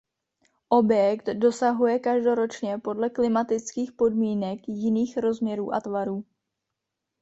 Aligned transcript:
Objekt 0.69 1.25
dosahuje 1.39 1.99
každoročně 1.99 2.77
podle 2.77 3.09
klimatických 3.09 3.91
podmínek 3.91 4.67
jiných 4.67 5.17
rozměrů 5.17 5.73
a 5.73 5.81
tvarů. 5.81 6.23